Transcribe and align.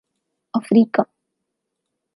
افریقہ 0.53 1.01